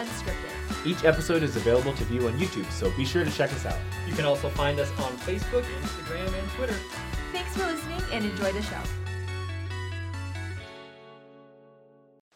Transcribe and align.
Unscripted. 0.00 0.86
Each 0.86 1.04
episode 1.04 1.42
is 1.42 1.56
available 1.56 1.92
to 1.92 2.04
view 2.04 2.26
on 2.26 2.38
YouTube, 2.38 2.70
so 2.72 2.90
be 2.96 3.04
sure 3.04 3.22
to 3.22 3.30
check 3.30 3.52
us 3.52 3.66
out. 3.66 3.76
You 4.08 4.14
can 4.14 4.24
also 4.24 4.48
find 4.48 4.80
us 4.80 4.88
on 4.92 5.12
Facebook, 5.18 5.62
Instagram, 5.82 6.26
and 6.26 6.50
Twitter. 6.52 6.74
Thanks 7.32 7.54
for 7.54 7.66
listening 7.66 8.00
and 8.10 8.24
enjoy 8.24 8.50
the 8.50 8.62
show. 8.62 8.80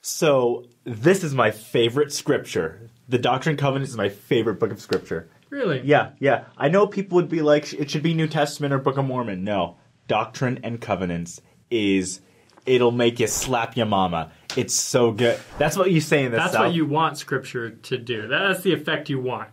So, 0.02 0.66
this 0.84 1.24
is 1.24 1.34
my 1.34 1.50
favorite 1.50 2.12
scripture. 2.12 2.90
The 3.08 3.16
Doctrine 3.16 3.54
and 3.54 3.58
Covenants 3.58 3.92
is 3.92 3.96
my 3.96 4.10
favorite 4.10 4.60
book 4.60 4.70
of 4.70 4.78
scripture. 4.78 5.30
Really? 5.48 5.80
Yeah, 5.84 6.10
yeah. 6.18 6.44
I 6.58 6.68
know 6.68 6.86
people 6.86 7.16
would 7.16 7.30
be 7.30 7.40
like, 7.40 7.72
it 7.72 7.90
should 7.90 8.02
be 8.02 8.12
New 8.12 8.28
Testament 8.28 8.74
or 8.74 8.78
Book 8.78 8.98
of 8.98 9.06
Mormon. 9.06 9.42
No. 9.42 9.78
Doctrine 10.06 10.60
and 10.62 10.82
Covenants 10.82 11.40
is, 11.70 12.20
it'll 12.66 12.90
make 12.90 13.20
you 13.20 13.26
slap 13.26 13.74
your 13.74 13.86
mama. 13.86 14.32
It's 14.56 14.74
so 14.74 15.10
good. 15.10 15.40
That's 15.58 15.76
what 15.76 15.90
you 15.90 16.00
say 16.00 16.24
in 16.24 16.30
the 16.30 16.36
That's 16.38 16.56
what 16.56 16.72
you 16.74 16.86
want 16.86 17.18
Scripture 17.18 17.70
to 17.70 17.98
do. 17.98 18.28
That's 18.28 18.62
the 18.62 18.72
effect 18.72 19.08
you 19.10 19.20
want. 19.20 19.48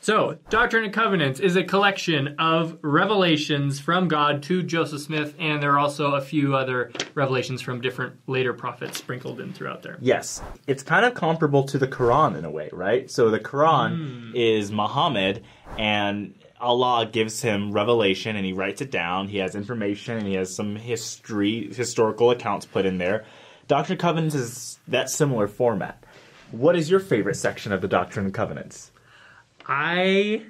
So, 0.00 0.36
Doctrine 0.50 0.82
and 0.82 0.92
Covenants 0.92 1.38
is 1.38 1.54
a 1.54 1.62
collection 1.62 2.34
of 2.40 2.76
revelations 2.82 3.78
from 3.78 4.08
God 4.08 4.42
to 4.44 4.64
Joseph 4.64 5.00
Smith, 5.00 5.36
and 5.38 5.62
there 5.62 5.70
are 5.74 5.78
also 5.78 6.14
a 6.16 6.20
few 6.20 6.56
other 6.56 6.90
revelations 7.14 7.62
from 7.62 7.80
different 7.80 8.16
later 8.26 8.52
prophets 8.52 8.98
sprinkled 8.98 9.38
in 9.38 9.52
throughout 9.52 9.84
there. 9.84 9.98
Yes, 10.00 10.42
it's 10.66 10.82
kind 10.82 11.04
of 11.06 11.14
comparable 11.14 11.62
to 11.64 11.78
the 11.78 11.86
Quran 11.86 12.36
in 12.36 12.44
a 12.44 12.50
way, 12.50 12.68
right? 12.72 13.08
So 13.08 13.30
the 13.30 13.38
Quran 13.38 14.30
Hmm. 14.30 14.32
is 14.34 14.72
Muhammad, 14.72 15.44
and 15.78 16.34
Allah 16.62 17.06
gives 17.06 17.42
him 17.42 17.72
revelation, 17.72 18.36
and 18.36 18.46
he 18.46 18.52
writes 18.52 18.80
it 18.80 18.90
down. 18.90 19.28
He 19.28 19.38
has 19.38 19.54
information, 19.54 20.16
and 20.16 20.26
he 20.26 20.34
has 20.34 20.54
some 20.54 20.76
history, 20.76 21.72
historical 21.74 22.30
accounts 22.30 22.64
put 22.64 22.86
in 22.86 22.98
there. 22.98 23.24
Doctrine 23.66 23.94
and 23.94 24.00
Covenants 24.00 24.34
is 24.34 24.78
that 24.88 25.10
similar 25.10 25.48
format. 25.48 26.04
What 26.52 26.76
is 26.76 26.88
your 26.88 27.00
favorite 27.00 27.34
section 27.34 27.72
of 27.72 27.80
the 27.80 27.88
Doctrine 27.88 28.26
and 28.26 28.34
Covenants? 28.34 28.92
I. 29.66 30.42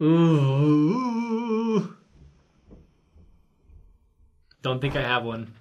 Ooh. 0.00 1.96
Don't 4.62 4.80
think 4.80 4.94
I 4.94 5.02
have 5.02 5.24
one. 5.24 5.52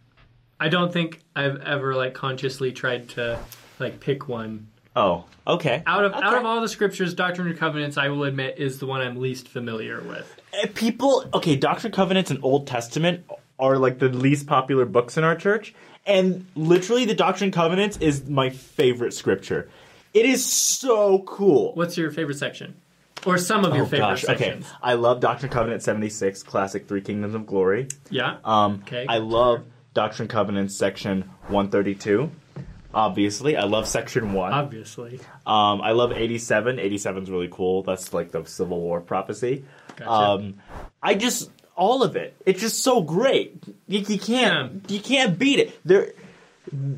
I 0.60 0.70
don't 0.70 0.92
think 0.92 1.22
I've 1.36 1.62
ever 1.62 1.96
like 1.96 2.14
consciously 2.14 2.72
tried 2.72 3.10
to 3.10 3.40
like 3.80 4.00
pick 4.00 4.28
one. 4.28 4.68
Oh, 5.00 5.25
okay. 5.47 5.81
Out 5.86 6.03
of 6.03 6.14
out 6.14 6.33
of 6.36 6.45
all 6.45 6.59
the 6.61 6.67
scriptures, 6.67 7.14
Doctrine 7.14 7.47
and 7.47 7.58
Covenants, 7.58 7.97
I 7.97 8.09
will 8.09 8.23
admit, 8.25 8.58
is 8.58 8.80
the 8.80 8.86
one 8.86 9.00
I'm 9.02 9.17
least 9.19 9.47
familiar 9.47 10.02
with. 10.02 10.36
Uh, 10.61 10.67
people 10.75 11.25
okay 11.33 11.55
doctrine 11.55 11.88
and 11.92 11.95
covenants 11.95 12.31
and 12.31 12.39
old 12.44 12.67
testament 12.67 13.23
are 13.59 13.77
like 13.77 14.00
the 14.00 14.09
least 14.09 14.47
popular 14.47 14.86
books 14.86 15.16
in 15.17 15.23
our 15.23 15.36
church 15.36 15.73
and 16.08 16.45
literally 16.55 17.05
the 17.05 17.14
doctrine 17.14 17.45
and 17.50 17.53
covenants 17.53 17.97
is 17.97 18.27
my 18.27 18.50
favorite 18.50 19.14
scripture 19.14 19.70
it 20.14 20.25
is 20.25 20.44
so 20.44 21.20
cool 21.20 21.73
What's 21.75 21.97
your 21.97 22.09
favorite 22.09 22.39
section, 22.39 22.75
or 23.27 23.38
some 23.38 23.64
of 23.64 23.75
your 23.75 23.83
oh 23.86 23.88
favorite 23.88 24.08
gosh 24.22 24.25
okay 24.30 24.59
i 24.81 24.94
love 24.95 25.20
doctrine 25.20 25.50
and 25.50 25.53
covenant 25.53 25.83
76 25.83 26.42
classic 26.42 26.88
three 26.88 27.02
kingdoms 27.02 27.36
of 27.36 27.45
glory 27.45 27.88
Yeah. 28.09 28.38
um 28.44 28.81
Okay. 28.88 29.05
i 29.08 29.20
love 29.20 29.64
doctrine 29.94 30.23
and 30.23 30.30
covenants 30.31 30.75
section 30.75 31.22
132 31.50 32.31
obviously 32.94 33.56
i 33.56 33.64
love 33.64 33.88
section 33.88 34.34
1 34.34 34.54
Obviously. 34.54 35.20
um, 35.45 35.82
I 35.82 35.92
love 35.92 36.12
87. 36.12 36.80
87 36.80 37.23
is 37.23 37.30
really 37.30 37.50
cool. 37.52 37.84
That's 37.84 38.14
like 38.14 38.32
the 38.32 38.44
Civil 38.45 38.80
War 38.80 39.00
prophecy. 39.02 39.64
Gotcha. 39.95 40.09
Um, 40.12 40.56
I 41.04 41.14
just 41.16 41.52
all 41.76 42.04
of 42.04 42.16
it. 42.16 42.36
It's 42.45 42.60
just 42.60 42.84
so 42.84 43.02
great. 43.02 43.64
You, 43.88 44.00
you 44.02 44.20
can't 44.20 44.90
you 44.90 45.00
can't 45.00 45.38
beat 45.40 45.60
it. 45.60 45.80
There, 45.86 46.12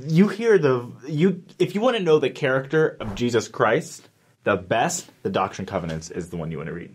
you 0.07 0.27
hear 0.27 0.57
the 0.57 0.89
you 1.07 1.43
if 1.59 1.75
you 1.75 1.81
want 1.81 1.97
to 1.97 2.03
know 2.03 2.19
the 2.19 2.29
character 2.29 2.97
of 2.99 3.15
Jesus 3.15 3.47
Christ, 3.47 4.07
the 4.43 4.55
best, 4.55 5.09
the 5.23 5.29
Doctrine 5.29 5.63
and 5.63 5.69
Covenants 5.69 6.09
is 6.09 6.29
the 6.29 6.37
one 6.37 6.51
you 6.51 6.57
want 6.57 6.67
to 6.67 6.73
read. 6.73 6.91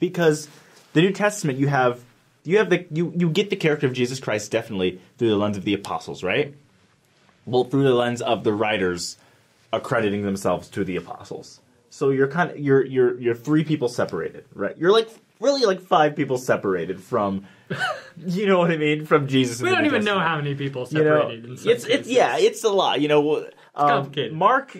Because 0.00 0.48
the 0.92 1.02
New 1.02 1.12
Testament, 1.12 1.58
you 1.58 1.68
have 1.68 2.02
you 2.44 2.58
have 2.58 2.70
the 2.70 2.86
you 2.90 3.12
you 3.16 3.30
get 3.30 3.50
the 3.50 3.56
character 3.56 3.86
of 3.86 3.92
Jesus 3.92 4.20
Christ 4.20 4.50
definitely 4.50 5.00
through 5.18 5.28
the 5.30 5.36
lens 5.36 5.56
of 5.56 5.64
the 5.64 5.74
apostles, 5.74 6.22
right? 6.22 6.54
Well, 7.50 7.64
through 7.64 7.84
the 7.84 7.94
lens 7.94 8.22
of 8.22 8.44
the 8.44 8.52
writers 8.52 9.16
accrediting 9.72 10.22
themselves 10.22 10.68
to 10.70 10.84
the 10.84 10.96
apostles. 10.96 11.60
So 11.90 12.10
you're 12.10 12.28
kind 12.28 12.50
of 12.50 12.58
you're 12.58 12.84
you're 12.84 13.18
you're 13.20 13.34
three 13.34 13.64
people 13.64 13.88
separated, 13.88 14.44
right? 14.54 14.76
You're 14.78 14.92
like 14.92 15.08
really 15.40 15.64
like 15.64 15.80
five 15.80 16.14
people 16.14 16.38
separated 16.38 17.02
from, 17.02 17.46
you 18.16 18.46
know 18.46 18.58
what 18.58 18.70
I 18.70 18.76
mean, 18.76 19.06
from 19.06 19.26
Jesus. 19.26 19.60
We 19.60 19.70
don't 19.70 19.86
even 19.86 20.04
know 20.04 20.20
how 20.20 20.36
many 20.36 20.54
people 20.54 20.86
separated. 20.86 21.08
You 21.08 21.14
know, 21.14 21.20
separated. 21.20 21.50
in 21.50 21.56
some 21.56 21.72
it's 21.72 21.84
it's 21.86 22.08
yeah, 22.08 22.38
it's 22.38 22.62
a 22.62 22.68
lot. 22.68 23.00
You 23.00 23.08
know, 23.08 23.36
um, 23.36 23.88
complicated. 23.88 24.32
Mark, 24.32 24.76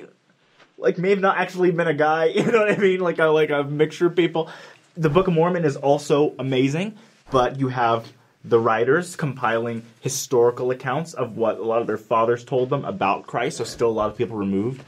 like 0.78 0.98
may 0.98 1.10
have 1.10 1.20
not 1.20 1.36
actually 1.38 1.72
been 1.72 1.88
a 1.88 1.94
guy. 1.94 2.26
You 2.34 2.44
know 2.44 2.60
what 2.60 2.70
I 2.70 2.76
mean? 2.76 3.00
Like 3.00 3.19
a 3.19 3.26
like 3.26 3.50
a 3.50 3.64
mixture 3.64 4.06
of 4.06 4.16
people. 4.16 4.48
The 4.97 5.10
Book 5.10 5.28
of 5.28 5.34
Mormon 5.34 5.64
is 5.64 5.76
also 5.76 6.34
amazing, 6.38 6.97
but 7.30 7.59
you 7.59 7.69
have 7.69 8.06
the 8.45 8.59
writers 8.59 9.17
compiling 9.17 9.83
historical 10.01 10.71
accounts 10.71 11.12
of 11.12 11.37
what 11.37 11.59
a 11.59 11.62
lot 11.62 11.81
of 11.81 11.87
their 11.87 11.99
fathers 11.99 12.45
told 12.45 12.71
them 12.71 12.84
about 12.84 13.27
Christ. 13.27 13.59
So 13.59 13.65
still 13.65 13.91
a 13.91 13.93
lot 13.93 14.11
of 14.11 14.17
people 14.17 14.37
removed. 14.37 14.83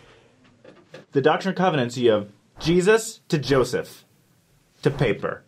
The 1.12 1.20
Doctrine 1.20 1.50
and 1.50 1.58
Covenants, 1.58 1.96
you 1.96 2.10
have 2.10 2.28
Jesus 2.58 3.20
to 3.28 3.38
Joseph 3.38 4.04
to 4.82 4.90
paper. 4.90 5.42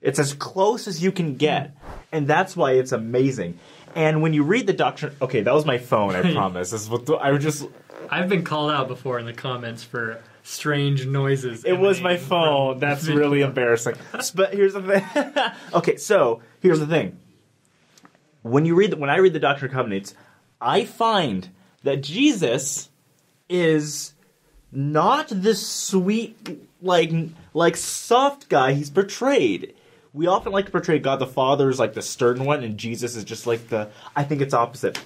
It's 0.00 0.18
as 0.18 0.34
close 0.34 0.88
as 0.88 1.02
you 1.02 1.12
can 1.12 1.36
get, 1.36 1.76
and 2.10 2.26
that's 2.26 2.56
why 2.56 2.72
it's 2.72 2.90
amazing. 2.90 3.58
And 3.94 4.20
when 4.20 4.34
you 4.34 4.42
read 4.42 4.66
the 4.66 4.72
doctrine, 4.72 5.14
okay, 5.22 5.42
that 5.42 5.54
was 5.54 5.64
my 5.64 5.78
phone. 5.78 6.16
I 6.16 6.32
promise. 6.34 6.70
This 6.70 6.82
is 6.82 6.90
what 6.90 7.08
I 7.20 7.30
was 7.30 7.42
just. 7.42 7.68
I've 8.10 8.28
been 8.28 8.42
called 8.42 8.72
out 8.72 8.88
before 8.88 9.20
in 9.20 9.26
the 9.26 9.32
comments 9.32 9.84
for 9.84 10.20
strange 10.42 11.06
noises. 11.06 11.64
It 11.64 11.74
was 11.74 12.00
my 12.00 12.16
phone. 12.16 12.78
That's 12.78 13.06
really 13.08 13.42
embarrassing. 13.42 13.96
But 14.34 14.54
here's 14.54 14.74
the 14.74 14.82
thing. 14.82 15.52
okay, 15.74 15.96
so 15.96 16.42
here's 16.60 16.80
the 16.80 16.86
thing. 16.86 17.18
When 18.42 18.64
you 18.64 18.74
read, 18.74 18.92
the, 18.92 18.96
when 18.96 19.10
I 19.10 19.16
read 19.16 19.32
the 19.32 19.40
Doctrine 19.40 19.70
and 19.70 19.76
Covenants, 19.76 20.14
I 20.60 20.84
find 20.84 21.48
that 21.82 22.02
Jesus 22.02 22.88
is 23.48 24.14
not 24.70 25.28
this 25.28 25.66
sweet, 25.66 26.60
like 26.80 27.12
like 27.54 27.76
soft 27.76 28.48
guy 28.48 28.72
he's 28.72 28.90
portrayed. 28.90 29.74
We 30.14 30.26
often 30.26 30.52
like 30.52 30.66
to 30.66 30.70
portray 30.72 30.98
God 30.98 31.18
the 31.18 31.26
Father 31.26 31.68
as 31.68 31.78
like 31.78 31.94
the 31.94 32.02
stern 32.02 32.44
one, 32.44 32.64
and 32.64 32.78
Jesus 32.78 33.16
is 33.16 33.24
just 33.24 33.46
like 33.46 33.68
the. 33.68 33.90
I 34.16 34.24
think 34.24 34.40
it's 34.40 34.54
opposite. 34.54 34.98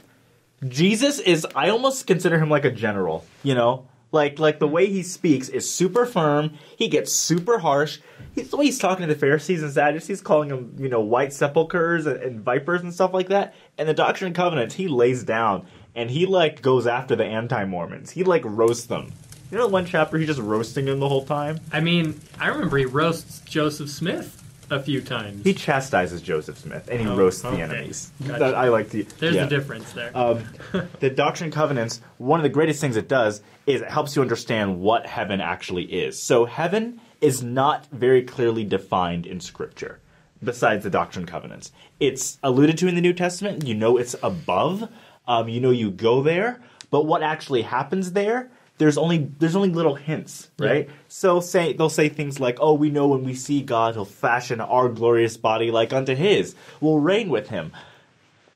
Jesus 0.67 1.19
is 1.19 1.47
I 1.55 1.71
almost 1.71 2.07
consider 2.07 2.39
him 2.39 2.49
like 2.49 2.65
a 2.65 2.71
general, 2.71 3.25
you 3.43 3.55
know? 3.55 3.87
Like 4.17 4.39
like 4.39 4.59
the 4.59 4.67
hmm. 4.67 4.73
way 4.73 4.87
he 4.87 5.03
speaks 5.03 5.51
is 5.51 5.71
super 5.71 6.07
firm. 6.07 6.55
He 6.77 6.89
gets 6.89 7.13
super 7.13 7.59
harsh. 7.59 7.99
He's 8.35 8.51
the 8.51 8.57
way 8.57 8.65
he's 8.65 8.79
talking 8.79 9.07
to 9.07 9.13
the 9.13 9.19
Pharisees 9.19 9.63
and 9.63 9.71
Sadducees, 9.73 10.23
calling 10.23 10.49
them, 10.49 10.75
you 10.79 10.89
know, 10.89 11.01
white 11.01 11.33
sepulchres 11.33 12.07
and, 12.07 12.23
and 12.23 12.41
vipers 12.41 12.83
and 12.83 12.93
stuff 12.93 13.13
like 13.13 13.29
that. 13.29 13.55
And 13.77 13.89
the 13.89 13.95
Doctrine 13.95 14.29
and 14.29 14.37
Covenants, 14.37 14.75
he 14.75 14.89
lays 14.89 15.23
down 15.23 15.67
and 15.95 16.11
he 16.11 16.25
like 16.25 16.63
goes 16.63 16.87
after 16.87 17.15
the 17.15 17.25
anti-Mormons. 17.25 18.11
He 18.11 18.25
like 18.25 18.43
roasts 18.45 18.87
them. 18.87 19.13
You 19.51 19.59
know, 19.59 19.67
one 19.69 19.85
chapter 19.85 20.17
he's 20.17 20.27
just 20.27 20.41
roasting 20.41 20.87
them 20.87 20.99
the 20.99 21.09
whole 21.09 21.25
time. 21.25 21.61
I 21.71 21.81
mean, 21.81 22.19
I 22.41 22.49
remember 22.49 22.79
he 22.79 22.87
roasts 22.87 23.41
Joseph 23.41 23.91
Smith 23.91 24.43
a 24.71 24.83
few 24.83 25.01
times. 25.01 25.45
He 25.45 25.55
chastises 25.55 26.21
Joseph 26.23 26.59
Smith 26.59 26.89
and 26.91 27.01
he 27.01 27.07
Oh, 27.07 27.17
roasts 27.17 27.45
okay. 27.45 27.57
the 27.57 27.63
enemies. 27.63 28.11
Gotcha. 28.27 28.39
That 28.39 28.55
I 28.55 28.69
like 28.69 28.91
to. 28.91 29.05
There's 29.19 29.35
yeah. 29.37 29.45
the 29.45 29.51
difference 29.57 29.93
there. 29.93 30.11
um, 30.17 30.45
the 31.01 31.11
Doctrine 31.11 31.47
and 31.47 31.53
Covenants, 31.55 32.01
one 32.19 32.41
of 32.41 32.43
the 32.45 32.49
greatest 32.49 32.81
things 32.81 32.97
it 32.97 33.09
does 33.09 33.43
is 33.67 33.81
it 33.83 33.91
helps 33.91 34.17
you 34.17 34.23
understand 34.23 34.81
what 34.81 35.07
heaven 35.07 35.41
actually 35.41 35.85
is. 35.85 36.21
So 36.21 36.45
heaven 36.47 37.01
is 37.21 37.43
not 37.43 37.87
very 37.93 38.23
clearly 38.23 38.65
defined 38.65 39.27
in 39.27 39.41
Scripture, 39.41 40.01
besides 40.43 40.85
the 40.85 40.91
Doctrine 40.91 41.23
and 41.23 41.31
Covenants. 41.31 41.73
It's 41.99 42.39
alluded 42.43 42.77
to 42.79 42.89
in 42.89 42.95
the 42.95 43.01
New 43.01 43.13
Testament. 43.15 43.67
You 43.67 43.75
know 43.75 43.97
it's 43.97 44.15
above. 44.23 44.89
Um, 45.29 45.49
you 45.49 45.61
know 45.61 45.71
you 45.71 45.91
go 45.91 46.23
there, 46.23 46.61
but 46.91 47.07
what 47.07 47.23
actually 47.23 47.63
happens 47.63 48.13
there? 48.13 48.51
There's 48.79 48.99
only 48.99 49.31
there's 49.39 49.57
only 49.57 49.71
little 49.71 49.95
hints, 49.95 50.51
right? 50.59 50.87
Yeah. 50.87 50.95
So 51.09 51.41
say 51.41 51.73
they'll 51.73 51.89
say 51.89 52.09
things 52.09 52.39
like, 52.39 52.59
"Oh, 52.61 52.75
we 52.75 52.91
know 52.91 53.09
when 53.09 53.25
we 53.25 53.35
see 53.35 53.63
God, 53.63 53.95
He'll 53.95 54.05
fashion 54.05 54.61
our 54.61 54.89
glorious 54.89 55.37
body 55.37 55.71
like 55.71 55.93
unto 55.93 56.15
His. 56.15 56.55
We'll 56.81 56.99
reign 56.99 57.29
with 57.31 57.49
Him." 57.49 57.73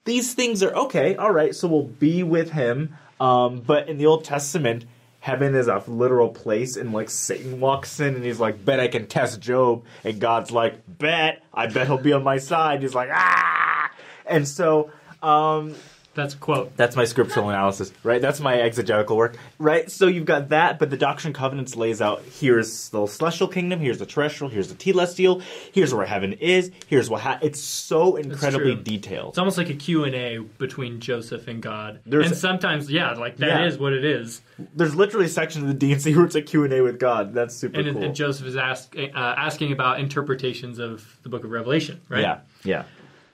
these 0.04 0.34
things 0.34 0.62
are 0.62 0.72
okay, 0.72 1.14
all 1.16 1.30
right, 1.30 1.54
so 1.54 1.68
we'll 1.68 1.82
be 1.84 2.22
with 2.22 2.50
him. 2.50 2.96
Um, 3.20 3.60
but 3.60 3.88
in 3.88 3.98
the 3.98 4.06
Old 4.06 4.24
Testament, 4.24 4.84
heaven 5.20 5.54
is 5.54 5.68
a 5.68 5.82
literal 5.86 6.30
place, 6.30 6.76
and 6.76 6.92
like 6.92 7.10
Satan 7.10 7.60
walks 7.60 8.00
in 8.00 8.14
and 8.14 8.24
he's 8.24 8.40
like, 8.40 8.64
Bet 8.64 8.80
I 8.80 8.88
can 8.88 9.06
test 9.06 9.40
Job. 9.40 9.84
And 10.02 10.20
God's 10.20 10.50
like, 10.50 10.80
Bet, 10.86 11.42
I 11.52 11.66
bet 11.66 11.86
he'll 11.86 11.98
be 11.98 12.12
on 12.12 12.24
my 12.24 12.38
side. 12.38 12.82
He's 12.82 12.94
like, 12.94 13.10
Ah! 13.12 13.92
And 14.26 14.48
so, 14.48 14.90
um, 15.22 15.74
That's 16.12 16.34
a 16.34 16.38
quote. 16.38 16.76
That's 16.76 16.96
my 16.96 17.04
scriptural 17.04 17.50
analysis, 17.50 17.92
right? 18.02 18.20
That's 18.20 18.40
my 18.40 18.60
exegetical 18.60 19.16
work, 19.16 19.36
right? 19.60 19.88
So 19.88 20.08
you've 20.08 20.24
got 20.24 20.48
that, 20.48 20.80
but 20.80 20.90
the 20.90 20.96
Doctrine 20.96 21.28
and 21.28 21.34
Covenants 21.36 21.76
lays 21.76 22.02
out 22.02 22.22
here's 22.24 22.88
the 22.88 23.06
celestial 23.06 23.46
kingdom, 23.46 23.78
here's 23.78 23.98
the 23.98 24.06
terrestrial, 24.06 24.50
here's 24.50 24.68
the 24.68 24.74
telestial, 24.74 25.40
here's 25.72 25.94
where 25.94 26.04
heaven 26.06 26.32
is, 26.32 26.72
here's 26.88 27.08
what 27.08 27.20
ha- 27.20 27.38
it's 27.42 27.60
so 27.60 28.16
incredibly 28.16 28.74
detailed. 28.74 29.30
It's 29.30 29.38
almost 29.38 29.56
like 29.56 29.70
a 29.70 29.74
Q&A 29.74 30.38
between 30.58 30.98
Joseph 30.98 31.46
and 31.46 31.62
God. 31.62 32.00
There's- 32.04 32.26
and 32.26 32.36
sometimes, 32.36 32.90
yeah, 32.90 33.12
like 33.12 33.36
that 33.36 33.66
is 33.66 33.76
Yeah. 33.76 33.80
what 33.80 33.92
it 33.92 34.04
is. 34.04 34.40
There's 34.74 34.96
literally 34.96 35.26
a 35.26 35.30
section 35.30 35.62
of 35.62 35.68
the 35.68 35.74
D&C 35.74 36.14
where 36.16 36.26
it's 36.26 36.34
a 36.34 36.42
Q&A 36.42 36.80
with 36.80 36.98
God. 36.98 37.32
That's 37.34 37.54
super 37.54 37.78
And, 37.80 37.94
cool. 37.94 38.02
and 38.02 38.14
Joseph 38.16 38.46
is 38.48 38.56
ask, 38.56 38.94
uh, 38.98 39.06
asking 39.16 39.70
about 39.72 40.00
interpretations 40.00 40.80
of 40.80 41.06
the 41.22 41.28
book 41.28 41.44
of 41.44 41.50
Revelation, 41.52 42.00
right? 42.08 42.20
Yeah, 42.22 42.38
yeah. 42.64 42.82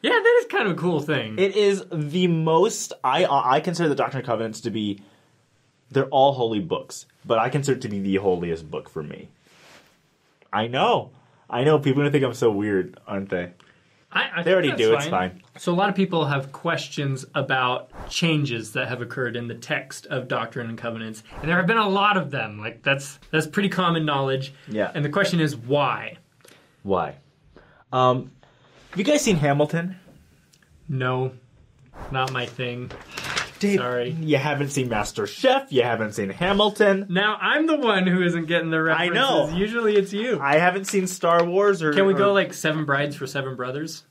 Yeah, 0.02 0.10
that 0.10 0.40
is 0.40 0.46
kind 0.46 0.68
of 0.68 0.76
a 0.76 0.80
cool 0.80 1.00
thing. 1.00 1.38
It 1.38 1.56
is 1.56 1.84
the 1.92 2.26
most 2.28 2.92
I 3.02 3.24
I 3.26 3.60
consider 3.60 3.88
the 3.88 3.94
Doctrine 3.94 4.20
and 4.20 4.26
Covenants 4.26 4.60
to 4.62 4.70
be 4.70 5.02
they're 5.90 6.06
all 6.06 6.32
holy 6.32 6.60
books, 6.60 7.06
but 7.24 7.38
I 7.38 7.48
consider 7.48 7.76
it 7.78 7.82
to 7.82 7.88
be 7.88 8.00
the 8.00 8.16
holiest 8.16 8.70
book 8.70 8.88
for 8.88 9.02
me. 9.02 9.28
I 10.52 10.66
know. 10.66 11.10
I 11.48 11.64
know 11.64 11.78
people 11.78 12.00
are 12.02 12.04
gonna 12.04 12.12
think 12.12 12.24
I'm 12.24 12.34
so 12.34 12.50
weird, 12.50 12.98
aren't 13.06 13.30
they? 13.30 13.52
I, 14.10 14.30
I 14.36 14.42
They 14.42 14.52
already 14.52 14.72
do, 14.72 14.90
that's 14.90 15.04
it's 15.04 15.10
fine. 15.10 15.42
So 15.58 15.72
a 15.72 15.74
lot 15.74 15.88
of 15.88 15.94
people 15.94 16.24
have 16.26 16.52
questions 16.52 17.24
about 17.34 17.90
changes 18.08 18.72
that 18.72 18.88
have 18.88 19.02
occurred 19.02 19.36
in 19.36 19.48
the 19.48 19.54
text 19.54 20.06
of 20.06 20.28
Doctrine 20.28 20.68
and 20.68 20.78
Covenants, 20.78 21.22
and 21.40 21.48
there 21.48 21.56
have 21.56 21.66
been 21.66 21.76
a 21.76 21.88
lot 21.88 22.16
of 22.16 22.30
them. 22.30 22.58
Like 22.58 22.82
that's 22.82 23.18
that's 23.30 23.46
pretty 23.46 23.68
common 23.68 24.04
knowledge. 24.04 24.54
Yeah. 24.68 24.90
And 24.94 25.04
the 25.04 25.10
question 25.10 25.40
is 25.40 25.56
why? 25.56 26.18
Why? 26.82 27.16
Um 27.92 28.30
have 28.96 29.06
you 29.06 29.12
guys 29.12 29.20
seen 29.20 29.36
Hamilton? 29.36 29.96
No, 30.88 31.32
not 32.10 32.32
my 32.32 32.46
thing. 32.46 32.90
Dave, 33.58 33.78
Sorry. 33.80 34.10
You 34.10 34.38
haven't 34.38 34.70
seen 34.70 34.88
Master 34.88 35.26
Chef, 35.26 35.70
you 35.70 35.82
haven't 35.82 36.12
seen 36.14 36.30
Hamilton. 36.30 37.04
Now 37.10 37.36
I'm 37.40 37.66
the 37.66 37.76
one 37.76 38.06
who 38.06 38.22
isn't 38.22 38.46
getting 38.46 38.70
the 38.70 38.82
references. 38.82 39.10
I 39.10 39.14
know. 39.14 39.48
Usually 39.54 39.96
it's 39.96 40.14
you. 40.14 40.38
I 40.40 40.56
haven't 40.56 40.86
seen 40.86 41.06
Star 41.06 41.44
Wars 41.44 41.82
or 41.82 41.92
Can 41.92 42.06
we 42.06 42.14
or- 42.14 42.18
go 42.18 42.32
like 42.32 42.54
Seven 42.54 42.86
Brides 42.86 43.16
for 43.16 43.26
Seven 43.26 43.54
Brothers? 43.54 44.04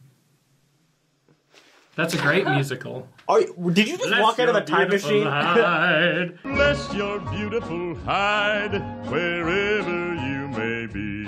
That's 1.95 2.13
a 2.13 2.17
great 2.17 2.45
musical. 2.49 3.07
Are 3.27 3.41
did 3.71 3.87
you 3.87 3.97
just 3.97 4.19
walk 4.21 4.37
out 4.39 4.49
of 4.49 4.55
a 4.55 4.61
time 4.61 4.89
machine? 4.89 5.25
Hide. 5.25 6.37
Bless 6.43 6.93
your 6.93 7.19
beautiful 7.19 7.95
hide 8.05 8.73
wherever 9.09 10.13
you 10.13 10.47
may 10.49 10.85
be. 10.85 11.24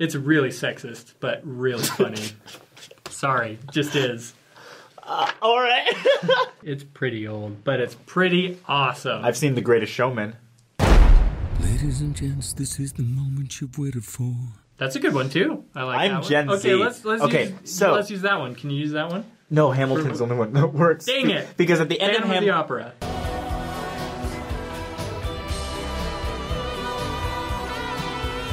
It's 0.00 0.14
really 0.14 0.48
sexist, 0.48 1.12
but 1.20 1.42
really 1.44 1.82
funny. 1.84 2.22
Sorry, 3.10 3.58
just 3.70 3.94
is. 3.94 4.32
Uh, 5.02 5.30
all 5.42 5.60
right. 5.60 5.86
It's 6.62 6.84
pretty 6.84 7.26
old, 7.26 7.64
but 7.64 7.80
it's 7.80 7.94
pretty 8.06 8.58
awesome. 8.68 9.24
I've 9.24 9.36
seen 9.36 9.54
The 9.54 9.62
Greatest 9.62 9.90
Showman. 9.92 10.36
Ladies 11.58 12.02
and 12.02 12.14
gents, 12.14 12.52
this 12.52 12.78
is 12.78 12.92
the 12.92 13.02
moment 13.02 13.60
you've 13.60 13.78
waited 13.78 14.04
for. 14.04 14.34
That's 14.76 14.94
a 14.96 15.00
good 15.00 15.14
one 15.14 15.30
too. 15.30 15.64
I 15.74 15.82
like 15.84 16.00
I'm 16.00 16.10
that 16.12 16.20
one. 16.20 16.28
Gen 16.30 16.50
okay, 16.50 16.58
Z. 16.60 16.74
let's 16.74 17.04
let's 17.06 17.22
Okay, 17.22 17.48
use, 17.62 17.74
so- 17.76 17.92
let's 17.94 18.10
use 18.10 18.20
that 18.22 18.38
one. 18.40 18.54
Can 18.54 18.68
you 18.70 18.78
use 18.80 18.92
that 18.92 19.08
one? 19.10 19.24
No, 19.48 19.70
Hamilton's 19.70 20.18
the 20.18 20.24
only 20.24 20.36
one 20.36 20.52
that 20.52 20.66
works. 20.74 21.06
Dang 21.06 21.30
it. 21.30 21.46
Because 21.56 21.80
at 21.80 21.88
the 21.88 21.98
end 22.00 22.12
Phantom 22.16 22.30
of 22.30 22.36
of 22.36 22.44
the 22.44 22.50
Hamilton, 22.52 22.94
Opera. 23.00 23.09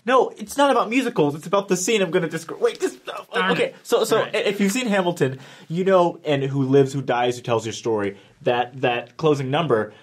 No, 0.08 0.30
it's 0.30 0.58
not 0.58 0.72
about 0.72 0.90
musicals. 0.90 1.36
It's 1.36 1.46
about 1.46 1.68
the 1.68 1.78
scene 1.78 2.02
I'm 2.02 2.10
going 2.12 2.24
to 2.24 2.30
describe. 2.30 2.60
Wait, 2.62 2.80
just 2.80 3.06
Darn 3.06 3.52
okay. 3.52 3.66
it. 3.66 3.76
So, 3.84 4.04
so 4.06 4.22
Right. 4.22 4.34
if 4.34 4.60
you've 4.60 4.72
seen 4.72 4.88
Hamilton, 4.88 5.38
you 5.68 5.84
know, 5.84 6.20
and 6.26 6.42
who 6.44 6.64
lives, 6.64 6.94
who 6.94 7.02
dies, 7.02 7.36
who 7.36 7.44
tells 7.44 7.66
your 7.66 7.74
story. 7.74 8.18
That 8.44 8.82
that 8.82 9.18
closing 9.18 9.52
number, 9.52 9.94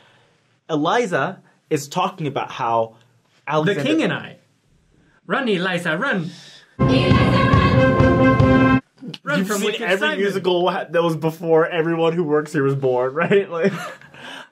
Eliza 0.68 1.40
is 1.70 1.88
talking 1.88 2.26
about 2.26 2.50
how 2.52 2.96
Alexander- 3.48 3.82
The 3.82 3.88
King 3.88 4.02
and 4.02 4.12
I. 4.12 4.36
Run, 5.26 5.48
Eliza, 5.48 5.96
run! 5.96 6.30
Run 9.22 9.38
You've 9.38 9.48
from 9.48 9.58
seen 9.60 9.82
every 9.82 9.98
Simon. 9.98 10.18
musical 10.18 10.66
that 10.70 11.02
was 11.02 11.16
before 11.16 11.66
everyone 11.66 12.12
who 12.14 12.24
works 12.24 12.52
here 12.52 12.62
was 12.62 12.74
born, 12.74 13.14
right? 13.14 13.48
Like, 13.54 13.72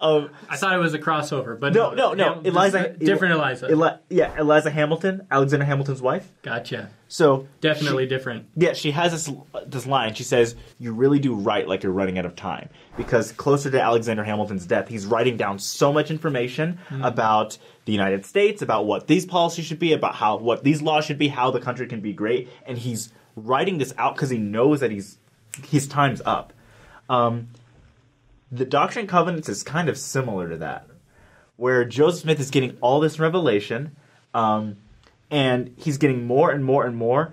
um, 0.02 0.30
I 0.48 0.56
thought 0.56 0.74
it 0.74 0.78
was 0.78 0.92
a 0.94 0.98
crossover, 0.98 1.58
but 1.58 1.72
no, 1.72 1.94
no, 1.94 2.12
no. 2.12 2.34
Ham- 2.34 2.46
Eliza, 2.46 2.90
different 2.98 3.34
Eliza. 3.34 3.70
Eli- 3.70 3.96
yeah, 4.10 4.38
Eliza 4.38 4.70
Hamilton, 4.70 5.26
Alexander 5.30 5.64
Hamilton's 5.64 6.02
wife. 6.02 6.28
gotcha. 6.42 6.90
So 7.08 7.46
Definitely 7.60 8.06
different. 8.06 8.46
Yeah, 8.56 8.72
she 8.72 8.90
has 8.90 9.12
this 9.12 9.36
this 9.66 9.86
line. 9.86 10.14
She 10.14 10.24
says, 10.24 10.56
"You 10.78 10.92
really 10.94 11.18
do 11.18 11.34
write 11.34 11.68
like 11.68 11.82
you're 11.82 11.92
running 11.92 12.18
out 12.18 12.24
of 12.24 12.34
time." 12.34 12.68
Because 12.96 13.32
closer 13.32 13.70
to 13.70 13.80
Alexander 13.80 14.24
Hamilton's 14.24 14.66
death, 14.66 14.88
he's 14.88 15.06
writing 15.06 15.36
down 15.36 15.58
so 15.58 15.92
much 15.92 16.10
information 16.10 16.78
about 17.02 17.58
the 17.84 17.92
United 17.92 18.24
States, 18.26 18.62
about 18.62 18.86
what 18.86 19.06
these 19.06 19.24
policies 19.26 19.66
should 19.66 19.78
be, 19.78 19.92
about 19.92 20.14
how 20.16 20.38
what 20.38 20.64
these 20.64 20.80
laws 20.82 21.04
should 21.04 21.18
be, 21.18 21.28
how 21.28 21.50
the 21.50 21.60
country 21.60 21.86
can 21.86 22.00
be 22.00 22.12
great, 22.12 22.48
and 22.66 22.78
he's 22.78 23.12
writing 23.36 23.78
this 23.78 23.92
out 23.98 24.14
because 24.14 24.30
he 24.30 24.38
knows 24.38 24.80
that 24.80 24.90
he's 24.90 25.18
his 25.68 25.86
time's 25.86 26.22
up. 26.24 26.52
Um, 27.10 27.48
the 28.52 28.64
Doctrine 28.64 29.02
and 29.02 29.08
Covenants 29.08 29.48
is 29.48 29.64
kind 29.64 29.88
of 29.88 29.98
similar 29.98 30.48
to 30.48 30.58
that, 30.58 30.86
where 31.56 31.84
Joseph 31.84 32.22
Smith 32.22 32.38
is 32.38 32.50
getting 32.50 32.76
all 32.80 33.00
this 33.00 33.18
revelation. 33.18 33.96
Um, 34.34 34.76
and 35.30 35.74
he's 35.76 35.98
getting 35.98 36.26
more 36.26 36.50
and 36.50 36.64
more 36.64 36.86
and 36.86 36.94
more 36.94 37.32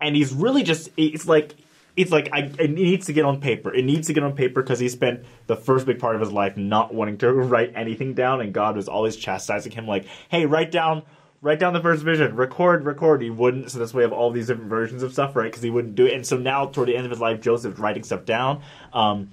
and 0.00 0.16
he's 0.16 0.32
really 0.32 0.62
just 0.62 0.90
it's 0.96 1.26
like 1.26 1.54
it's 1.96 2.12
like 2.12 2.28
I, 2.32 2.50
it 2.60 2.70
needs 2.70 3.06
to 3.06 3.12
get 3.12 3.24
on 3.24 3.40
paper. 3.40 3.74
It 3.74 3.84
needs 3.84 4.06
to 4.06 4.12
get 4.12 4.22
on 4.22 4.34
paper 4.34 4.62
because 4.62 4.78
he 4.78 4.88
spent 4.88 5.24
the 5.48 5.56
first 5.56 5.84
big 5.84 5.98
part 5.98 6.14
of 6.14 6.20
his 6.20 6.30
life 6.30 6.56
not 6.56 6.94
wanting 6.94 7.18
to 7.18 7.32
write 7.32 7.72
anything 7.74 8.14
down 8.14 8.40
and 8.40 8.52
god 8.52 8.76
was 8.76 8.88
always 8.88 9.16
chastising 9.16 9.72
him 9.72 9.86
like 9.86 10.04
hey 10.28 10.46
write 10.46 10.70
down 10.70 11.02
write 11.40 11.58
down 11.58 11.72
the 11.72 11.80
first 11.80 12.02
vision. 12.02 12.36
Record 12.36 12.84
record. 12.84 13.22
He 13.22 13.30
wouldn't 13.30 13.70
so 13.70 13.78
that's 13.78 13.92
why 13.92 13.98
we 13.98 14.02
have 14.04 14.12
all 14.12 14.30
these 14.30 14.46
different 14.46 14.70
versions 14.70 15.02
of 15.02 15.12
stuff 15.12 15.34
right? 15.34 15.50
Because 15.50 15.62
he 15.62 15.70
wouldn't 15.70 15.94
do 15.94 16.06
it. 16.06 16.14
And 16.14 16.26
so 16.26 16.36
now 16.36 16.66
toward 16.66 16.88
the 16.88 16.96
end 16.96 17.04
of 17.04 17.10
his 17.10 17.20
life 17.20 17.40
joseph's 17.40 17.78
writing 17.78 18.04
stuff 18.04 18.24
down 18.24 18.62
um, 18.92 19.32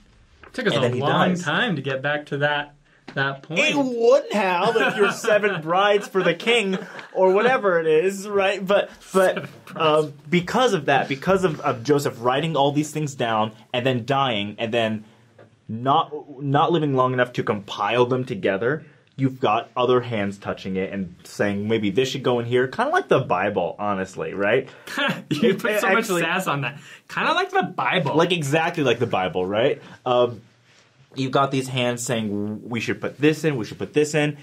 took 0.55 0.67
us 0.67 0.73
And 0.73 0.83
a 0.85 0.97
long 0.97 1.29
dies. 1.29 1.43
time 1.43 1.75
to 1.75 1.81
get 1.81 2.01
back 2.01 2.25
to 2.27 2.37
that 2.39 2.73
that 3.13 3.43
point. 3.43 3.59
It 3.59 3.75
wouldn't 3.77 4.33
have 4.33 4.75
if 4.75 4.97
you're 4.97 5.11
seven 5.11 5.61
brides 5.63 6.07
for 6.07 6.23
the 6.23 6.33
king 6.33 6.77
or 7.13 7.31
whatever 7.33 7.79
it 7.79 7.87
is, 7.87 8.27
right? 8.27 8.65
But 8.65 8.89
but 9.13 9.47
um, 9.75 10.13
because 10.29 10.73
of 10.73 10.85
that, 10.85 11.07
because 11.07 11.43
of, 11.43 11.59
of 11.61 11.83
Joseph 11.83 12.15
writing 12.19 12.55
all 12.55 12.71
these 12.71 12.91
things 12.91 13.15
down 13.15 13.51
and 13.73 13.85
then 13.85 14.05
dying 14.05 14.55
and 14.57 14.73
then 14.73 15.05
not 15.67 16.11
not 16.41 16.71
living 16.71 16.95
long 16.95 17.13
enough 17.13 17.31
to 17.33 17.43
compile 17.43 18.05
them 18.05 18.25
together, 18.25 18.85
you've 19.17 19.39
got 19.39 19.69
other 19.77 20.01
hands 20.01 20.37
touching 20.37 20.75
it 20.75 20.91
and 20.91 21.15
saying 21.23 21.67
maybe 21.67 21.89
this 21.89 22.09
should 22.09 22.23
go 22.23 22.39
in 22.39 22.45
here, 22.45 22.67
kind 22.67 22.87
of 22.87 22.93
like 22.93 23.07
the 23.07 23.19
Bible, 23.19 23.75
honestly, 23.79 24.33
right? 24.33 24.67
you 25.29 25.55
put 25.55 25.79
so 25.79 25.87
Actually- 25.87 26.21
much 26.21 26.29
sass 26.29 26.47
on 26.47 26.61
that. 26.61 26.79
Kind 27.07 27.29
of 27.29 27.35
like 27.35 27.51
the 27.51 27.63
Bible. 27.63 28.15
like 28.15 28.31
exactly 28.31 28.83
like 28.83 28.99
the 28.99 29.07
Bible, 29.07 29.45
right? 29.45 29.81
Um, 30.05 30.41
you've 31.15 31.31
got 31.31 31.51
these 31.51 31.67
hands 31.69 32.03
saying 32.03 32.67
we 32.69 32.79
should 32.79 32.99
put 32.99 33.17
this 33.17 33.43
in, 33.43 33.55
we 33.57 33.65
should 33.65 33.77
put 33.77 33.93
this 33.93 34.13
in. 34.15 34.37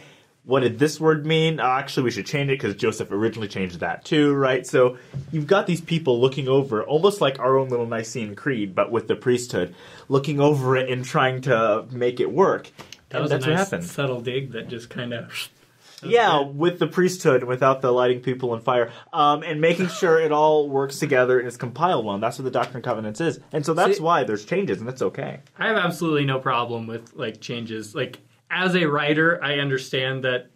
What 0.44 0.60
did 0.60 0.76
this 0.80 0.98
word 0.98 1.24
mean? 1.24 1.60
Uh, 1.60 1.64
actually, 1.64 2.02
we 2.02 2.10
should 2.10 2.26
change 2.26 2.50
it 2.50 2.54
because 2.58 2.74
Joseph 2.74 3.12
originally 3.12 3.46
changed 3.46 3.78
that 3.78 4.04
too, 4.04 4.32
right? 4.34 4.66
So 4.66 4.96
you've 5.30 5.46
got 5.46 5.68
these 5.68 5.80
people 5.80 6.20
looking 6.20 6.48
over, 6.48 6.82
almost 6.82 7.20
like 7.20 7.38
our 7.38 7.58
own 7.58 7.68
little 7.68 7.86
Nicene 7.86 8.34
Creed, 8.34 8.74
but 8.74 8.90
with 8.90 9.06
the 9.06 9.14
priesthood, 9.14 9.72
looking 10.08 10.40
over 10.40 10.76
it 10.76 10.90
and 10.90 11.04
trying 11.04 11.42
to 11.42 11.86
make 11.92 12.18
it 12.18 12.32
work. 12.32 12.72
That 13.12 13.22
was 13.22 13.30
that's 13.30 13.44
a 13.46 13.48
nice 13.50 13.58
what 13.58 13.64
happened. 13.70 13.84
subtle 13.84 14.20
dig 14.20 14.52
that 14.52 14.68
just 14.68 14.90
kind 14.90 15.12
of. 15.14 15.32
Yeah, 16.04 16.40
with 16.40 16.80
the 16.80 16.88
priesthood, 16.88 17.44
without 17.44 17.80
the 17.80 17.92
lighting 17.92 18.22
people 18.22 18.50
on 18.50 18.60
fire, 18.60 18.90
um, 19.12 19.44
and 19.44 19.60
making 19.60 19.86
sure 19.86 20.18
it 20.18 20.32
all 20.32 20.68
works 20.68 20.98
together 20.98 21.38
and 21.38 21.46
is 21.46 21.56
compiled 21.56 22.04
well. 22.04 22.14
And 22.14 22.22
that's 22.24 22.40
what 22.40 22.44
the 22.44 22.50
Doctrine 22.50 22.78
and 22.78 22.84
Covenants 22.84 23.20
is. 23.20 23.38
And 23.52 23.64
so 23.64 23.72
that's 23.72 23.98
See- 23.98 24.02
why 24.02 24.24
there's 24.24 24.44
changes, 24.44 24.80
and 24.80 24.88
that's 24.88 25.00
okay. 25.00 25.38
I 25.56 25.68
have 25.68 25.76
absolutely 25.76 26.24
no 26.24 26.40
problem 26.40 26.88
with 26.88 27.14
like 27.14 27.40
changes. 27.40 27.94
Like 27.94 28.18
as 28.50 28.74
a 28.74 28.86
writer, 28.86 29.38
I 29.44 29.58
understand 29.60 30.24
that 30.24 30.48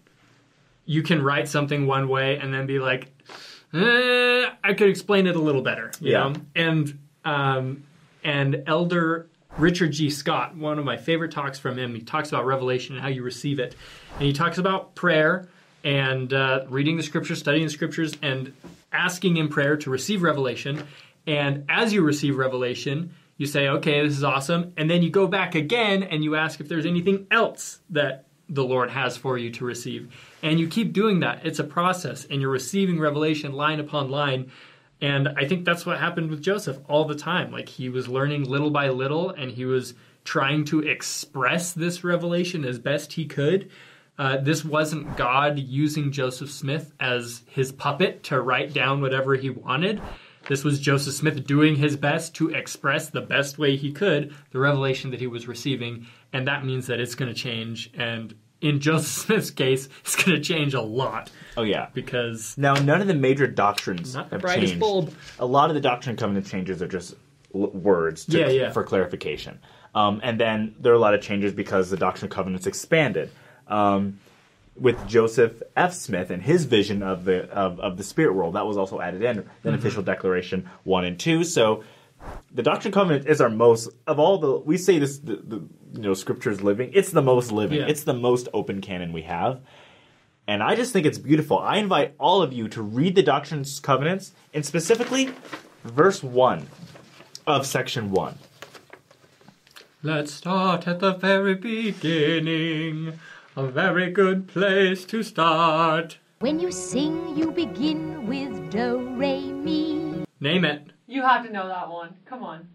you 0.84 1.04
can 1.04 1.22
write 1.22 1.46
something 1.46 1.86
one 1.86 2.08
way 2.08 2.38
and 2.38 2.52
then 2.52 2.66
be 2.66 2.80
like, 2.80 3.06
eh, 3.72 4.46
I 4.64 4.74
could 4.76 4.88
explain 4.88 5.28
it 5.28 5.36
a 5.36 5.40
little 5.40 5.62
better. 5.62 5.92
You 6.00 6.10
Yeah. 6.10 6.28
know? 6.30 6.34
And 6.56 6.98
um, 7.24 7.84
and 8.24 8.64
Elder 8.66 9.28
Richard 9.58 9.92
G. 9.92 10.10
Scott, 10.10 10.54
one 10.54 10.78
of 10.78 10.84
my 10.84 10.98
favorite 10.98 11.32
talks 11.32 11.58
from 11.58 11.78
him, 11.78 11.94
he 11.94 12.02
talks 12.02 12.28
about 12.28 12.44
revelation 12.44 12.94
and 12.94 13.02
how 13.02 13.08
you 13.08 13.22
receive 13.22 13.58
it, 13.58 13.74
and 14.14 14.22
he 14.22 14.32
talks 14.32 14.58
about 14.58 14.94
prayer 14.94 15.48
and 15.82 16.32
uh, 16.32 16.64
reading 16.68 16.96
the 16.96 17.02
scriptures, 17.02 17.38
studying 17.38 17.64
the 17.64 17.72
scriptures, 17.72 18.12
and 18.20 18.52
asking 18.92 19.38
in 19.38 19.48
prayer 19.48 19.76
to 19.78 19.88
receive 19.88 20.22
revelation. 20.22 20.86
And 21.26 21.64
as 21.68 21.92
you 21.92 22.02
receive 22.02 22.36
revelation, 22.36 23.14
you 23.38 23.46
say, 23.46 23.68
okay, 23.68 24.02
this 24.06 24.16
is 24.16 24.24
awesome. 24.24 24.72
And 24.76 24.90
then 24.90 25.02
you 25.02 25.10
go 25.10 25.26
back 25.26 25.54
again 25.54 26.02
and 26.02 26.22
you 26.22 26.36
ask 26.36 26.60
if 26.60 26.68
there's 26.68 26.86
anything 26.86 27.26
else 27.30 27.80
that 27.90 28.26
the 28.48 28.64
Lord 28.64 28.90
has 28.90 29.16
for 29.16 29.38
you 29.38 29.50
to 29.52 29.64
receive. 29.64 30.14
And 30.42 30.60
you 30.60 30.68
keep 30.68 30.92
doing 30.92 31.20
that. 31.20 31.44
It's 31.44 31.58
a 31.58 31.64
process, 31.64 32.26
and 32.26 32.40
you're 32.40 32.50
receiving 32.50 33.00
revelation 33.00 33.52
line 33.52 33.80
upon 33.80 34.10
line 34.10 34.50
And 35.00 35.28
I 35.36 35.46
think 35.46 35.64
that's 35.64 35.84
what 35.84 35.98
happened 35.98 36.30
with 36.30 36.42
Joseph 36.42 36.78
all 36.88 37.04
the 37.04 37.14
time. 37.14 37.52
Like 37.52 37.68
he 37.68 37.88
was 37.88 38.08
learning 38.08 38.44
little 38.44 38.70
by 38.70 38.88
little 38.88 39.30
and 39.30 39.50
he 39.50 39.64
was 39.64 39.94
trying 40.24 40.64
to 40.66 40.80
express 40.80 41.72
this 41.72 42.02
revelation 42.02 42.64
as 42.64 42.78
best 42.78 43.12
he 43.12 43.26
could. 43.26 43.70
Uh, 44.18 44.38
this 44.38 44.64
wasn't 44.64 45.16
God 45.16 45.58
using 45.58 46.10
Joseph 46.10 46.50
Smith 46.50 46.92
as 46.98 47.42
his 47.50 47.70
puppet 47.72 48.22
to 48.24 48.40
write 48.40 48.72
down 48.72 49.02
whatever 49.02 49.34
he 49.34 49.50
wanted. 49.50 50.00
This 50.48 50.64
was 50.64 50.80
Joseph 50.80 51.14
Smith 51.14 51.44
doing 51.46 51.76
his 51.76 51.96
best 51.96 52.34
to 52.36 52.50
express 52.50 53.10
the 53.10 53.20
best 53.20 53.58
way 53.58 53.76
he 53.76 53.92
could 53.92 54.34
the 54.52 54.58
revelation 54.58 55.10
that 55.10 55.20
he 55.20 55.26
was 55.26 55.48
receiving, 55.48 56.06
and 56.32 56.46
that 56.46 56.64
means 56.64 56.86
that 56.86 57.00
it's 57.00 57.16
going 57.16 57.32
to 57.32 57.38
change. 57.38 57.90
And 57.94 58.34
in 58.68 58.80
Joseph 58.80 59.06
Smith's 59.26 59.50
case, 59.50 59.88
it's 60.00 60.16
going 60.16 60.36
to 60.36 60.40
change 60.42 60.74
a 60.74 60.80
lot 60.82 61.30
Oh 61.56 61.62
yeah. 61.62 61.88
because 61.94 62.54
Now 62.58 62.74
none 62.74 63.00
of 63.00 63.06
the 63.06 63.14
major 63.14 63.46
doctrines 63.46 64.14
not 64.14 64.30
the 64.30 64.36
have 64.36 64.42
brightest 64.42 64.72
changed. 64.72 64.80
bulb. 64.80 65.12
A 65.38 65.46
lot 65.46 65.70
of 65.70 65.74
the 65.74 65.80
doctrine 65.80 66.10
and 66.10 66.18
covenant 66.18 66.46
changes 66.46 66.82
are 66.82 66.88
just 66.88 67.14
l- 67.54 67.68
words 67.70 68.24
to, 68.26 68.38
Yeah, 68.38 68.48
yeah. 68.48 68.70
for 68.72 68.84
clarification. 68.84 69.58
Um, 69.94 70.20
and 70.22 70.38
then 70.38 70.74
there 70.78 70.92
are 70.92 70.96
a 70.96 70.98
lot 71.00 71.14
of 71.14 71.22
changes 71.22 71.52
because 71.54 71.88
the 71.90 71.96
doctrine 71.96 72.24
and 72.26 72.32
covenants 72.32 72.66
expanded. 72.66 73.30
Um, 73.68 74.20
with 74.78 75.06
Joseph 75.08 75.62
F. 75.74 75.94
Smith 75.94 76.28
and 76.30 76.42
his 76.42 76.66
vision 76.66 77.02
of 77.02 77.24
the 77.24 77.48
of, 77.50 77.80
of 77.80 77.96
the 77.96 78.02
spirit 78.04 78.34
world, 78.34 78.54
that 78.56 78.66
was 78.66 78.76
also 78.76 79.00
added 79.00 79.22
in. 79.22 79.36
Then 79.36 79.46
Mm-hmm. 79.72 79.74
official 79.74 80.02
declaration 80.02 80.68
one 80.84 81.06
and 81.06 81.18
two. 81.18 81.44
So 81.44 81.82
the 82.52 82.62
doctrine 82.62 82.88
and 82.88 82.94
covenant 82.94 83.26
is 83.26 83.40
our 83.40 83.50
most 83.50 83.90
of 84.06 84.18
all 84.18 84.38
the 84.38 84.58
we 84.58 84.78
say 84.78 84.98
this 84.98 85.18
the, 85.18 85.36
the 85.36 85.56
you 85.92 86.02
know 86.02 86.14
scriptures 86.14 86.62
living. 86.62 86.90
It's 86.94 87.10
the 87.10 87.22
most 87.22 87.52
living. 87.52 87.80
Yeah. 87.80 87.86
It's 87.86 88.04
the 88.04 88.14
most 88.14 88.48
open 88.52 88.80
canon 88.80 89.12
we 89.12 89.22
have. 89.22 89.60
And 90.48 90.62
I 90.62 90.76
just 90.76 90.92
think 90.92 91.06
it's 91.06 91.18
beautiful. 91.18 91.58
I 91.58 91.78
invite 91.78 92.14
all 92.18 92.40
of 92.40 92.52
you 92.52 92.68
to 92.68 92.80
read 92.80 93.16
the 93.16 93.22
Doctrines 93.22 93.76
and 93.76 93.82
Covenants, 93.82 94.32
and 94.54 94.64
specifically 94.64 95.30
verse 95.82 96.22
1 96.22 96.68
of 97.48 97.66
section 97.66 98.12
1. 98.12 98.38
Let's 100.04 100.32
start 100.32 100.86
at 100.86 101.00
the 101.00 101.14
very 101.14 101.56
beginning. 101.56 103.18
A 103.56 103.66
very 103.66 104.10
good 104.10 104.46
place 104.46 105.04
to 105.06 105.24
start. 105.24 106.18
When 106.38 106.60
you 106.60 106.70
sing, 106.70 107.36
you 107.36 107.50
begin 107.50 108.26
with 108.28 108.70
do, 108.70 108.98
re, 109.16 109.40
mi. 109.40 110.26
Name 110.38 110.64
it. 110.64 110.92
You 111.06 111.22
have 111.22 111.44
to 111.46 111.52
know 111.52 111.68
that 111.68 111.88
one. 111.88 112.14
Come 112.26 112.42
on. 112.42 112.68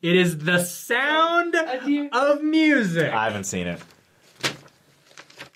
It 0.00 0.16
is 0.16 0.38
the 0.38 0.64
sound 0.64 1.54
Adieu. 1.54 2.08
of 2.12 2.42
music. 2.42 3.12
I 3.12 3.24
haven't 3.24 3.44
seen 3.44 3.66
it. 3.66 3.80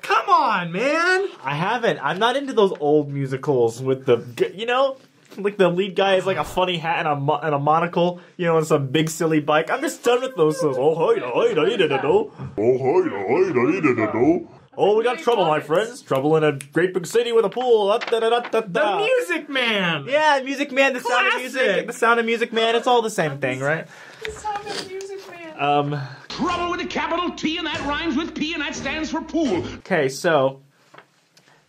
Come 0.02 0.28
on, 0.28 0.70
man. 0.70 1.28
I 1.42 1.56
haven't. 1.56 1.98
I'm 2.00 2.18
not 2.18 2.36
into 2.36 2.52
those 2.52 2.72
old 2.78 3.10
musicals 3.10 3.82
with 3.82 4.06
the, 4.06 4.24
you 4.54 4.66
know, 4.66 4.98
like 5.36 5.56
the 5.56 5.68
lead 5.68 5.96
guy 5.96 6.14
is 6.14 6.26
like 6.26 6.36
a 6.36 6.44
funny 6.44 6.78
hat 6.78 7.00
and 7.00 7.08
a, 7.08 7.16
mo- 7.16 7.40
and 7.42 7.54
a 7.54 7.58
monocle, 7.58 8.20
you 8.36 8.46
know, 8.46 8.56
and 8.56 8.66
some 8.66 8.86
big 8.88 9.10
silly 9.10 9.40
bike. 9.40 9.68
I'm 9.70 9.80
just 9.80 10.04
done 10.04 10.20
with 10.20 10.36
those. 10.36 10.60
those 10.60 10.76
oh, 10.78 10.94
hi, 10.94 11.20
hi, 11.20 11.54
hi, 11.54 11.76
da, 11.76 11.88
da, 11.88 11.96
da. 11.96 12.08
Oh, 12.08 12.30
hi, 12.56 13.08
hi, 13.08 13.50
hi, 13.52 13.80
da, 13.80 13.94
da, 13.94 14.12
da. 14.12 14.55
Oh, 14.76 14.96
we 14.96 15.04
got 15.04 15.18
trouble, 15.18 15.44
my 15.46 15.60
friends. 15.60 16.02
Trouble 16.02 16.36
in 16.36 16.44
a 16.44 16.52
great 16.72 16.94
big 16.94 17.06
city 17.06 17.32
with 17.32 17.44
a 17.44 17.48
pool. 17.48 17.88
Da, 17.88 17.98
da, 18.20 18.20
da, 18.28 18.40
da, 18.40 18.60
The. 18.60 18.96
Music 18.98 19.48
Man. 19.48 20.06
Yeah, 20.08 20.40
Music 20.44 20.72
Man, 20.72 20.92
the 20.92 21.00
sound 21.00 21.26
of 21.28 21.34
music, 21.36 21.62
Classic. 21.62 21.86
the 21.86 21.92
sound 21.92 22.20
of 22.20 22.26
Music 22.26 22.52
Man. 22.52 22.74
It's 22.74 22.86
all 22.86 23.02
the 23.02 23.10
same 23.10 23.38
thing, 23.38 23.60
right? 23.60 23.86
The 24.24 24.30
sound 24.32 24.66
of 24.66 24.88
music, 24.88 25.20
man. 25.30 25.60
Um. 25.60 26.00
Trouble 26.28 26.70
with 26.72 26.80
a 26.82 26.86
capital 26.86 27.30
T, 27.30 27.56
and 27.56 27.66
that 27.66 27.80
rhymes 27.86 28.14
with 28.14 28.34
P, 28.34 28.52
and 28.52 28.60
that 28.62 28.74
stands 28.74 29.10
for 29.10 29.22
pool. 29.22 29.64
Okay, 29.78 30.08
so 30.10 30.60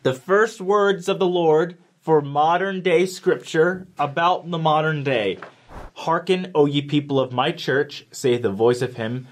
the 0.03 0.13
first 0.13 0.59
words 0.59 1.07
of 1.07 1.19
the 1.19 1.27
Lord 1.27 1.77
for 2.01 2.19
modern 2.21 2.81
day 2.81 3.05
scripture 3.05 3.87
about 3.97 4.49
the 4.51 4.57
modern 4.57 5.03
day. 5.05 5.37
Hearken, 5.93 6.51
O 6.53 6.65
ye 6.65 6.81
people 6.81 7.17
of 7.19 7.31
my 7.31 7.51
church, 7.51 8.05
saith 8.11 8.41
the 8.41 8.51
voice 8.51 8.81
of 8.81 8.95
him 8.95 9.27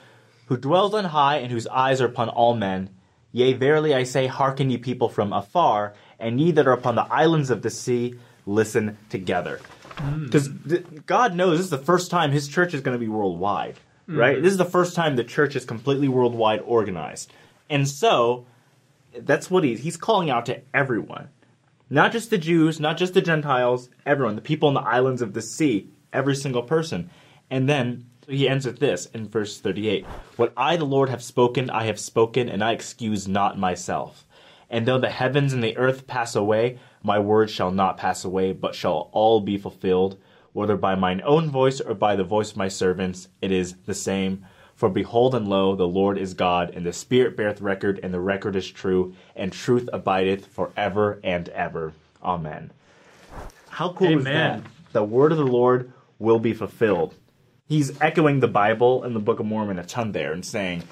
who 0.48 0.55
dwells 0.58 0.94
on 0.94 1.05
high 1.05 1.38
and 1.38 1.51
whose 1.51 1.67
eyes 1.67 2.00
are 2.01 2.05
upon 2.05 2.29
all 2.29 2.55
men. 2.55 2.89
Yea, 3.36 3.51
verily 3.51 3.94
I 3.94 4.04
say, 4.04 4.27
hearken 4.27 4.70
ye 4.70 4.77
people 4.77 5.10
from 5.10 5.34
afar, 5.34 5.94
and 6.20 6.39
ye 6.39 6.51
that 6.51 6.68
are 6.68 6.72
upon 6.72 6.96
the 6.96 7.13
islands 7.13 7.50
of 7.50 7.63
the 7.63 7.70
sea, 7.70 8.15
listen 8.46 8.98
together. 9.10 9.60
Hmm. 9.98 10.24
Because 10.24 10.48
God 11.06 11.36
knows 11.36 11.58
this 11.58 11.65
is 11.65 11.70
the 11.70 11.77
first 11.77 12.10
time 12.10 12.32
his 12.32 12.48
church 12.48 12.74
is 12.74 12.80
going 12.80 12.96
to 12.96 13.06
be 13.06 13.10
worldwide, 13.10 13.75
hmm. 14.06 14.18
right? 14.18 14.42
This 14.42 14.54
is 14.54 14.58
the 14.58 14.63
first 14.63 14.96
time 14.96 15.18
the 15.18 15.25
church 15.25 15.54
is 15.58 15.65
completely 15.65 16.08
worldwide 16.08 16.62
organized. 16.62 17.34
And 17.70 17.89
so, 17.89 18.46
that's 19.20 19.51
what 19.51 19.65
he's 19.65 19.82
he's 19.82 19.98
calling 19.98 20.30
out 20.30 20.46
to 20.46 20.62
everyone 20.74 21.30
not 21.89 22.12
just 22.12 22.30
the 22.30 22.38
jews 22.38 22.80
not 22.80 22.98
just 22.98 23.13
the 23.13 23.22
gentiles 23.22 23.89
everyone 24.06 24.36
the 24.36 24.42
people 24.42 24.68
in 24.68 24.75
the 24.75 24.82
islands 24.82 25.22
of 25.22 25.34
the 25.34 25.42
sea 25.42 25.89
every 26.12 26.36
single 26.36 26.63
person 26.63 27.10
and 27.50 27.70
then 27.70 28.06
he 28.27 28.48
ends 28.48 28.65
with 28.65 28.79
this 28.79 29.05
in 29.08 29.27
verse 29.27 29.60
38 29.60 30.05
what 30.36 30.53
i 30.58 30.75
the 30.75 30.86
lord 30.86 31.10
have 31.10 31.24
spoken 31.24 31.70
i 31.70 31.84
have 31.84 32.00
spoken 32.00 32.50
and 32.50 32.63
i 32.63 32.72
excuse 32.72 33.27
not 33.27 33.58
myself 33.58 34.25
and 34.70 34.86
though 34.86 35.00
the 35.00 35.10
heavens 35.10 35.53
and 35.53 35.63
the 35.63 35.77
earth 35.77 36.08
pass 36.08 36.36
away 36.36 36.77
my 37.03 37.20
word 37.20 37.50
shall 37.50 37.72
not 37.72 37.98
pass 37.98 38.24
away 38.25 38.51
but 38.51 38.75
shall 38.75 39.10
all 39.12 39.41
be 39.41 39.58
fulfilled 39.58 40.17
whether 40.53 40.77
by 40.77 40.96
mine 40.96 41.22
own 41.25 41.50
voice 41.50 41.79
or 41.82 41.94
by 41.94 42.15
the 42.15 42.24
voice 42.24 42.51
of 42.51 42.58
my 42.58 42.67
servants 42.67 43.27
it 43.41 43.51
is 43.51 43.75
the 43.86 43.94
same 43.94 44.46
for 44.75 44.89
behold 44.89 45.34
and 45.34 45.48
lo, 45.48 45.74
the 45.74 45.88
Lord 45.88 46.17
is 46.17 46.34
God, 46.34 46.72
and 46.75 46.86
the 46.86 46.91
Spirit 46.91 47.38
beareth 47.38 47.62
record, 47.62 48.00
and 48.03 48.13
the 48.13 48.20
record 48.20 48.58
is 48.58 48.70
true, 48.70 49.15
and 49.36 49.51
truth 49.51 49.89
abideth 49.94 50.46
forever 50.48 51.20
and 51.24 51.48
ever. 51.50 51.94
Amen. 52.22 52.72
How 53.70 53.94
cool 53.94 54.20
is 54.20 54.25
that? 54.25 54.63
The 54.91 55.03
word 55.03 55.32
of 55.32 55.38
the 55.38 55.46
Lord 55.46 55.91
will 56.20 56.39
be 56.39 56.53
fulfilled. 56.53 57.15
He's 57.68 58.00
echoing 58.00 58.40
the 58.40 58.48
Bible 58.48 59.04
and 59.04 59.16
the 59.16 59.20
Book 59.20 59.40
of 59.40 59.46
Mormon 59.48 59.80
a 59.80 59.86
ton 59.86 60.12
there 60.12 60.34
and 60.34 60.46
saying, 60.46 60.84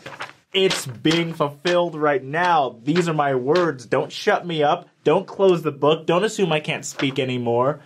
It's 0.54 0.88
being 0.88 1.34
fulfilled 1.34 1.96
right 1.96 2.24
now. 2.24 2.80
These 2.84 3.08
are 3.08 3.14
my 3.14 3.36
words. 3.36 3.86
Don't 3.86 4.12
shut 4.12 4.46
me 4.48 4.64
up. 4.64 4.90
Don't 5.04 5.28
close 5.28 5.62
the 5.62 5.72
book. 5.72 6.08
Don't 6.08 6.24
assume 6.24 6.52
I 6.52 6.60
can't 6.60 6.86
speak 6.86 7.20
anymore. 7.20 7.82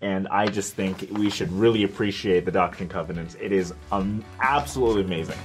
And 0.00 0.26
I 0.28 0.46
just 0.46 0.74
think 0.74 1.08
we 1.12 1.28
should 1.30 1.52
really 1.52 1.84
appreciate 1.84 2.44
the 2.44 2.50
Doctrine 2.50 2.84
and 2.84 2.90
Covenants. 2.90 3.36
It 3.40 3.52
is 3.52 3.74
um, 3.92 4.24
absolutely 4.40 5.02
amazing. 5.02 5.38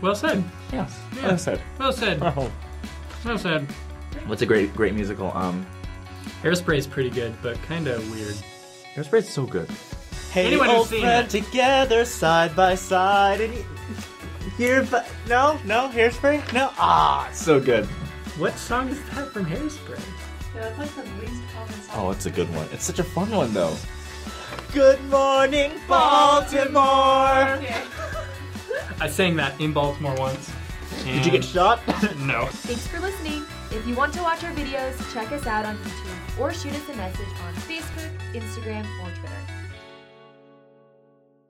Well 0.00 0.14
said. 0.14 0.44
Yes. 0.72 0.98
Yeah. 1.16 1.26
Well 1.26 1.38
said. 1.38 1.60
Well 1.78 1.92
said. 1.92 2.22
Oh. 2.22 2.52
Well 3.24 3.36
said. 3.36 3.66
What's 4.26 4.42
a 4.42 4.46
great, 4.46 4.74
great 4.74 4.94
musical? 4.94 5.32
Um, 5.36 5.66
Hairspray 6.42 6.78
is 6.78 6.86
pretty 6.86 7.10
good, 7.10 7.34
but 7.42 7.60
kind 7.62 7.88
of 7.88 8.08
weird. 8.12 8.36
Hairspray 8.94 9.18
is 9.18 9.28
so 9.28 9.44
good. 9.44 9.68
Hey, 10.32 10.46
Anyone 10.46 10.68
old 10.70 10.88
seen 10.88 11.00
friend, 11.02 11.26
it. 11.26 11.30
together 11.44 12.04
side 12.04 12.54
by 12.54 12.74
side, 12.74 13.40
and 13.40 13.54
you- 13.54 13.64
here, 14.56 14.82
but 14.90 15.08
no, 15.28 15.58
no, 15.64 15.88
Hairspray, 15.88 16.52
no. 16.52 16.70
Ah, 16.78 17.28
it's 17.30 17.40
so 17.42 17.58
good. 17.60 17.86
What 18.36 18.56
song 18.58 18.88
is 18.88 19.00
that 19.14 19.32
from 19.32 19.46
Hairspray? 19.46 20.00
Yeah, 20.54 20.68
that's 20.76 20.78
like 20.78 20.94
the 20.94 21.02
least 21.26 21.42
common 21.54 21.82
song. 21.82 21.94
Oh, 22.06 22.10
it's 22.10 22.26
a 22.26 22.30
good 22.30 22.52
one. 22.54 22.66
It's 22.72 22.84
such 22.84 22.98
a 22.98 23.04
fun 23.04 23.30
one, 23.30 23.52
though. 23.54 23.74
Good 24.74 25.02
morning, 25.08 25.72
Baltimore. 25.88 27.54
Okay. 27.56 27.82
I 29.00 29.08
sang 29.08 29.36
that 29.36 29.58
in 29.60 29.72
Baltimore 29.72 30.14
once. 30.16 30.50
Did 31.04 31.24
you 31.24 31.32
get 31.32 31.44
shot? 31.44 31.80
No. 32.18 32.46
Thanks 32.46 32.86
for 32.88 32.98
listening. 33.00 33.44
If 33.70 33.86
you 33.86 33.94
want 33.94 34.12
to 34.14 34.22
watch 34.22 34.42
our 34.44 34.52
videos, 34.52 34.94
check 35.14 35.30
us 35.32 35.46
out 35.46 35.64
on 35.64 35.76
YouTube 35.78 36.40
or 36.40 36.52
shoot 36.52 36.72
us 36.72 36.88
a 36.92 36.96
message 36.96 37.28
on 37.46 37.54
Facebook, 37.54 38.10
Instagram, 38.34 38.84
or 39.02 39.08
Twitter. 39.18 39.42